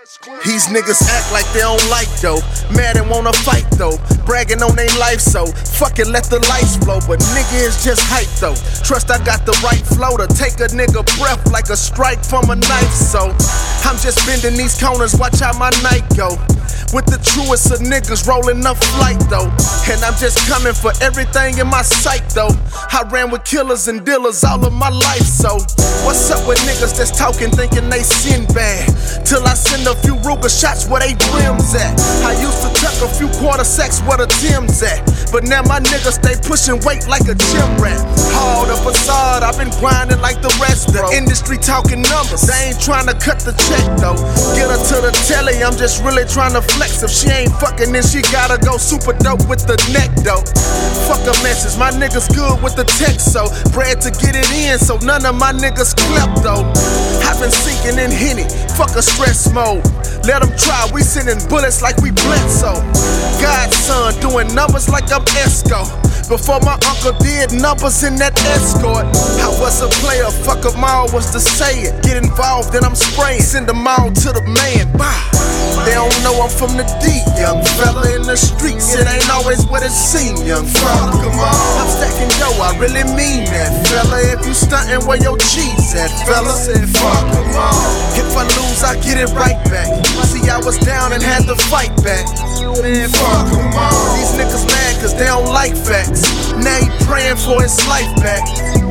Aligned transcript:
These 0.00 0.68
niggas 0.68 1.02
act 1.12 1.30
like 1.30 1.44
they 1.52 1.60
don't 1.60 1.76
like 1.90 2.08
though. 2.24 2.40
Mad 2.72 2.96
and 2.96 3.10
wanna 3.10 3.34
fight 3.44 3.68
though. 3.76 4.00
Bragging 4.24 4.62
on 4.62 4.74
their 4.74 4.88
life 4.98 5.20
so 5.20 5.44
fuck 5.76 5.98
it, 5.98 6.06
let 6.06 6.24
the 6.24 6.40
lights 6.48 6.76
flow. 6.80 7.00
But 7.06 7.20
nigga 7.36 7.68
is 7.68 7.84
just 7.84 8.00
hype 8.08 8.32
though. 8.40 8.56
Trust 8.80 9.10
I 9.10 9.22
got 9.24 9.44
the 9.44 9.52
right 9.60 9.84
flow 9.92 10.16
to 10.16 10.26
take 10.32 10.56
a 10.64 10.72
nigga 10.72 11.04
breath 11.20 11.44
like 11.52 11.68
a 11.68 11.76
strike 11.76 12.24
from 12.24 12.48
a 12.48 12.56
knife. 12.56 12.94
So 12.96 13.28
I'm 13.84 14.00
just 14.00 14.24
bending 14.24 14.56
these 14.56 14.80
corners, 14.80 15.14
watch 15.20 15.38
how 15.40 15.52
my 15.58 15.68
night 15.84 16.08
go. 16.16 16.32
With 16.96 17.06
the 17.06 17.20
truest 17.20 17.70
of 17.70 17.84
niggas 17.84 18.26
rolling 18.26 18.64
up 18.64 18.80
flight 18.96 19.20
though. 19.28 19.52
And 19.92 20.00
I'm 20.00 20.16
just 20.16 20.40
coming 20.48 20.72
for 20.72 20.96
everything 21.04 21.58
in 21.58 21.68
my 21.68 21.82
sight 21.82 22.24
though. 22.32 22.56
I 22.72 23.04
ran 23.12 23.30
with 23.30 23.44
killers 23.44 23.86
and 23.86 24.00
dealers 24.04 24.44
all 24.44 24.64
of 24.64 24.72
my 24.72 24.88
life, 24.88 25.28
so 25.28 25.60
what's 26.08 26.30
up 26.32 26.48
with 26.48 26.58
niggas 26.64 26.96
that's 26.96 27.12
talking, 27.12 27.50
thinking 27.50 27.90
they 27.90 28.00
sin 28.02 28.46
bad? 28.54 28.88
Till 29.30 29.46
I 29.46 29.54
send 29.54 29.86
a 29.86 29.94
few 30.02 30.18
Ruger 30.26 30.50
shots 30.50 30.90
where 30.90 30.98
they 30.98 31.14
rims 31.30 31.70
at. 31.78 31.94
I 32.26 32.34
used 32.42 32.66
to 32.66 32.70
tuck 32.82 32.98
a 32.98 33.06
few 33.14 33.30
quarter 33.38 33.62
sacks 33.62 34.02
where 34.02 34.18
the 34.18 34.26
Tim's 34.42 34.82
at. 34.82 35.06
But 35.30 35.46
now 35.46 35.62
my 35.62 35.78
niggas 35.78 36.18
stay 36.18 36.34
pushing 36.42 36.82
weight 36.82 37.06
like 37.06 37.22
a 37.30 37.38
gym 37.38 37.70
rat. 37.78 38.02
All 38.34 38.66
the 38.66 38.74
facade, 38.74 39.46
I've 39.46 39.54
been 39.54 39.70
grinding 39.78 40.18
like 40.18 40.42
the 40.42 40.50
rest. 40.58 40.90
The 40.90 41.06
industry 41.14 41.62
talking 41.62 42.02
numbers, 42.02 42.42
they 42.42 42.74
ain't 42.74 42.82
trying 42.82 43.06
to 43.06 43.14
cut 43.14 43.38
the 43.46 43.54
check 43.70 43.86
though. 44.02 44.18
Get 44.58 44.66
her 44.66 44.82
to 44.82 44.96
the 44.98 45.14
telly, 45.30 45.62
I'm 45.62 45.78
just 45.78 46.02
really 46.02 46.26
trying 46.26 46.58
to 46.58 46.62
flex. 46.74 46.98
If 47.06 47.14
she 47.14 47.30
ain't 47.30 47.54
fucking, 47.62 47.94
then 47.94 48.02
she 48.02 48.26
gotta 48.34 48.58
go 48.58 48.82
super 48.82 49.14
dope 49.14 49.46
with 49.46 49.62
the 49.62 49.78
neck 49.94 50.10
though. 50.26 50.42
Fuck 51.06 51.22
a 51.22 51.38
message, 51.46 51.78
my 51.78 51.94
niggas 51.94 52.26
good 52.34 52.58
with 52.66 52.74
the 52.74 52.82
text, 52.98 53.30
so 53.30 53.46
bread 53.70 54.02
to 54.02 54.10
get 54.10 54.34
it 54.34 54.50
in, 54.50 54.74
so 54.82 54.98
none 55.06 55.22
of 55.22 55.38
my 55.38 55.54
niggas 55.54 55.94
klept 55.94 56.42
though. 56.42 56.66
Been 57.40 57.50
sinking 57.50 57.98
in 57.98 58.10
Henny, 58.10 58.44
fuck 58.76 58.94
a 58.96 59.02
stress 59.02 59.50
mode. 59.50 59.80
Let 60.28 60.44
them 60.44 60.52
try, 60.58 60.90
we 60.92 61.00
sending 61.00 61.40
bullets 61.48 61.80
like 61.80 61.96
we 62.04 62.12
so. 62.52 62.76
Godson 63.40 64.20
doing 64.20 64.54
numbers 64.54 64.90
like 64.90 65.10
I'm 65.10 65.24
Esco. 65.40 65.88
Before 66.28 66.60
my 66.60 66.78
uncle 66.86 67.16
did 67.18 67.50
numbers 67.50 68.04
in 68.04 68.14
that 68.22 68.38
escort. 68.54 69.08
I 69.40 69.48
was 69.58 69.80
a 69.80 69.88
player, 70.04 70.28
fuck 70.30 70.62
a 70.68 70.76
mile 70.76 71.08
was 71.16 71.30
to 71.32 71.40
say 71.40 71.80
it. 71.80 72.04
Get 72.04 72.22
involved 72.22 72.74
and 72.74 72.84
I'm 72.84 72.94
spraying, 72.94 73.40
send 73.40 73.66
them 73.66 73.88
all 73.88 74.12
to 74.12 74.28
the 74.30 74.44
man. 74.44 74.92
Bah. 74.96 75.10
They 75.84 75.94
don't 75.94 76.12
know 76.22 76.36
I'm 76.44 76.50
from 76.52 76.76
the 76.76 76.84
D, 77.00 77.24
young 77.40 77.64
fella 77.80 78.14
in 78.14 78.22
the 78.28 78.36
streets. 78.36 78.94
It 78.94 79.08
ain't 79.08 79.30
always 79.30 79.64
what 79.66 79.82
it 79.82 79.90
seems, 79.90 80.44
young 80.46 80.66
fella. 80.66 81.19
Really 82.80 83.04
mean 83.12 83.44
that, 83.52 83.68
fella. 83.92 84.24
If 84.32 84.40
you 84.48 84.56
stuntin' 84.56 85.04
where 85.04 85.20
your 85.20 85.36
cheese 85.36 85.92
at, 85.92 86.08
fella, 86.24 86.56
said 86.56 86.88
fuck 86.88 87.28
them 87.28 87.52
all. 87.52 87.84
If 88.16 88.32
I 88.32 88.48
lose, 88.56 88.80
I 88.80 88.96
get 89.04 89.20
it 89.20 89.28
right 89.36 89.60
back. 89.68 89.92
See, 90.24 90.48
I 90.48 90.56
was 90.64 90.80
down 90.80 91.12
and 91.12 91.22
had 91.22 91.44
to 91.52 91.56
fight 91.68 91.92
back. 92.00 92.24
Man, 92.80 93.12
fuck 93.12 93.52
them 93.52 93.76
all. 93.76 94.16
These 94.16 94.32
niggas 94.40 94.64
mad 94.64 94.96
cause 95.04 95.12
they 95.12 95.28
don't 95.28 95.52
like 95.52 95.76
facts. 95.76 96.24
Now 96.56 96.80
he 96.80 96.88
praying 97.04 97.36
for 97.36 97.60
his 97.60 97.76
life 97.86 98.08
back. 98.24 98.40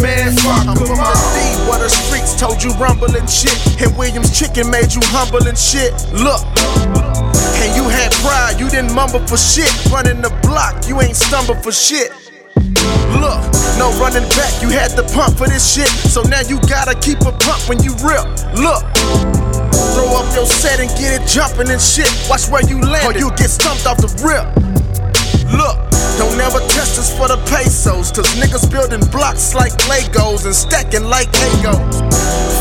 Man, 0.00 0.32
fuck 0.40 0.64
I'm 0.64 0.76
from 0.80 0.96
the 0.96 1.16
D, 1.36 1.38
where 1.68 1.78
the 1.78 1.92
streets 1.92 2.32
told 2.40 2.64
you 2.64 2.72
rumbling 2.80 3.28
shit. 3.28 3.54
And 3.84 3.92
Williams 4.00 4.32
Chicken 4.32 4.72
made 4.72 4.96
you 4.96 5.04
humble 5.12 5.44
and 5.44 5.58
shit. 5.58 5.92
Look. 6.10 6.40
And 7.60 7.70
you 7.76 7.84
had 7.88 8.12
pride, 8.24 8.56
you 8.58 8.68
didn't 8.68 8.94
mumble 8.94 9.20
for 9.28 9.36
shit. 9.36 9.68
Running 9.92 10.20
the 10.24 10.32
block, 10.42 10.88
you 10.88 11.00
ain't 11.00 11.16
stumble 11.16 11.54
for 11.60 11.72
shit. 11.72 12.12
Look, 13.20 13.40
no 13.78 13.90
running 14.00 14.28
back, 14.36 14.62
you 14.62 14.70
had 14.70 14.94
to 14.96 15.02
pump 15.14 15.38
for 15.38 15.46
this 15.46 15.64
shit. 15.64 15.88
So 15.88 16.22
now 16.22 16.40
you 16.40 16.60
gotta 16.68 16.94
keep 16.98 17.20
a 17.22 17.32
pump 17.32 17.68
when 17.68 17.82
you 17.82 17.92
rip. 18.04 18.24
Look. 18.54 18.84
Throw 19.94 20.10
up 20.18 20.26
your 20.34 20.46
set 20.46 20.80
and 20.80 20.90
get 20.98 21.20
it 21.20 21.26
jumping 21.28 21.70
and 21.70 21.80
shit. 21.80 22.10
Watch 22.28 22.48
where 22.48 22.62
you 22.66 22.80
land, 22.80 23.06
or 23.06 23.18
you 23.18 23.30
get 23.36 23.50
stumped 23.50 23.86
off 23.86 23.98
the 23.98 24.10
rip. 24.22 24.46
Look, 25.54 25.78
don't 26.18 26.40
ever 26.40 26.58
test 26.70 26.98
us 26.98 27.16
for 27.16 27.28
the 27.28 27.36
pesos, 27.46 28.10
cause 28.10 28.26
niggas 28.34 28.70
building 28.70 29.04
blocks 29.10 29.54
like 29.54 29.72
Legos 29.86 30.46
and 30.46 30.54
stacking 30.54 31.04
like 31.04 31.30
Legos. 31.30 32.13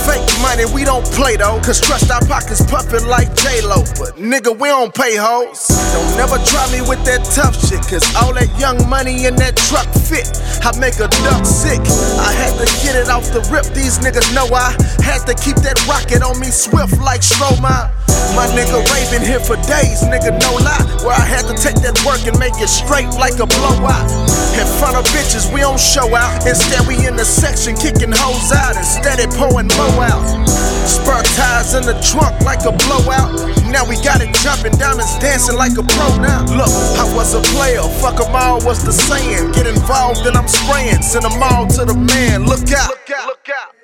Fake 0.04 0.28
money, 0.42 0.66
we 0.74 0.84
don't 0.84 1.06
play 1.16 1.38
though, 1.38 1.60
cause 1.62 1.80
trust 1.80 2.12
our 2.12 2.20
pockets 2.28 2.64
puffin' 2.66 3.08
like 3.08 3.34
J-Lo. 3.36 3.84
But 3.96 4.20
nigga, 4.20 4.52
we 4.52 4.68
don't 4.68 4.94
pay 4.94 5.16
hoes. 5.16 5.68
Don't 5.96 6.18
never 6.18 6.38
try 6.44 6.68
me 6.72 6.82
with 6.84 7.04
that 7.06 7.24
tough 7.32 7.56
shit, 7.56 7.80
cause 7.88 8.04
all 8.20 8.34
that 8.34 8.52
young 8.60 8.78
money 8.90 9.26
in 9.26 9.36
that 9.38 9.56
truck 9.56 9.88
fit. 10.08 10.28
I 10.60 10.76
make 10.80 11.00
a 11.00 11.08
duck 11.24 11.46
sick. 11.46 11.80
I 12.20 12.32
had 12.36 12.52
to 12.60 12.68
get 12.84 12.96
it 13.00 13.10
off 13.10 13.32
the 13.32 13.40
rip, 13.48 13.66
these 13.74 14.00
niggas 14.00 14.28
know 14.36 14.48
I 14.52 14.76
had 15.00 15.24
to 15.28 15.34
keep 15.40 15.56
that 15.64 15.80
rocket 15.88 16.22
on 16.22 16.40
me 16.40 16.52
swift 16.52 17.00
like 17.00 17.22
Stromae. 17.22 17.92
My 18.36 18.50
nigga 18.50 18.82
Ray 18.90 19.06
here 19.22 19.40
for 19.40 19.56
days, 19.70 20.02
nigga, 20.10 20.34
no 20.42 20.58
lie. 20.58 20.82
Where 21.06 21.14
I 21.14 21.22
had 21.22 21.46
to 21.46 21.54
take 21.54 21.78
that 21.86 21.94
work 22.02 22.26
and 22.26 22.34
make 22.42 22.58
it 22.58 22.68
straight 22.68 23.14
like 23.14 23.38
a 23.38 23.46
blowout. 23.46 24.10
In 24.58 24.66
front 24.82 24.98
of 24.98 25.06
bitches, 25.14 25.46
we 25.54 25.62
don't 25.62 25.80
show 25.80 26.10
out. 26.16 26.42
Instead, 26.48 26.88
we 26.90 26.98
in 27.06 27.16
the 27.16 27.26
section 27.26 27.78
kicking 27.78 28.03
hoes 28.44 28.52
out 28.52 28.76
instead 28.76 29.20
of 29.20 29.30
pouring 29.36 29.68
mo 29.68 29.88
out. 30.02 30.24
Spur 30.88 31.22
tires 31.36 31.74
in 31.74 31.84
the 31.84 31.96
trunk 32.04 32.36
like 32.44 32.66
a 32.66 32.74
blowout. 32.86 33.32
Now 33.72 33.88
we 33.88 33.96
got 34.04 34.22
it 34.22 34.34
jumping, 34.44 34.78
diamonds 34.78 35.18
dancing 35.20 35.58
like 35.58 35.74
a 35.78 35.84
pro 35.84 36.18
now. 36.20 36.44
Look, 36.46 36.70
I 37.00 37.06
was 37.16 37.34
a 37.34 37.42
player, 37.56 37.82
fuck 38.02 38.18
them 38.18 38.36
all 38.36 38.60
what's 38.62 38.84
the 38.84 38.92
saying. 38.92 39.52
Get 39.54 39.68
involved 39.68 40.26
and 40.28 40.36
I'm 40.36 40.48
spraying, 40.48 41.02
send 41.02 41.26
them 41.26 41.42
all 41.42 41.68
to 41.80 41.86
the 41.86 41.96
man. 41.96 42.46
Look 42.46 42.72
out, 42.72 42.90
look 42.90 43.10
out, 43.16 43.28
look 43.28 43.50
out. 43.50 43.76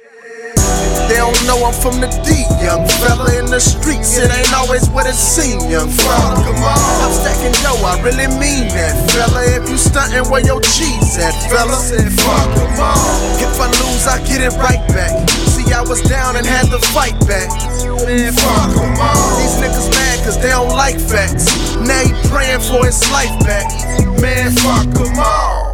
They 1.08 1.18
don't 1.18 1.40
know 1.48 1.66
I'm 1.66 1.74
from 1.74 2.02
the 2.02 2.10
D, 2.22 2.46
young 2.62 2.86
fella 3.02 3.19
in 3.50 3.58
the 3.58 3.60
streets. 3.60 4.18
It 4.18 4.30
ain't 4.30 4.54
always 4.54 4.86
what 4.94 5.10
it 5.10 5.18
seems, 5.18 5.66
young 5.66 5.90
fella. 5.90 6.38
Come 6.46 6.62
on, 6.62 6.78
I'm 7.02 7.14
stacking 7.14 7.54
dough, 7.66 7.82
I 7.82 7.98
really 8.06 8.30
mean 8.38 8.70
that, 8.78 8.94
fella. 9.10 9.42
If 9.58 9.66
you 9.70 9.78
stuntin' 9.78 10.30
where 10.30 10.46
your 10.46 10.62
cheese 10.62 11.18
at, 11.18 11.34
fella, 11.50 11.74
said 11.74 12.14
fuck 12.22 12.50
all. 12.78 13.10
If 13.42 13.58
I 13.58 13.66
lose, 13.82 14.06
I 14.06 14.22
get 14.30 14.46
it 14.46 14.54
right 14.62 14.86
back. 14.94 15.30
See, 15.50 15.66
I 15.74 15.82
was 15.82 16.02
down 16.06 16.38
and 16.38 16.46
had 16.46 16.70
to 16.70 16.80
fight 16.94 17.18
back. 17.26 17.50
Man, 18.06 18.34
fuck 18.34 18.70
them 18.78 18.94
all. 19.02 19.30
These 19.42 19.58
niggas 19.58 19.90
mad 19.98 20.24
cause 20.24 20.38
they 20.38 20.50
don't 20.54 20.70
like 20.70 21.00
facts. 21.02 21.50
Now 21.82 22.06
he 22.06 22.14
praying 22.30 22.62
for 22.62 22.86
his 22.86 23.02
life 23.10 23.34
back. 23.42 23.66
Man, 24.22 24.54
fuck 24.62 24.90
all. 25.18 25.69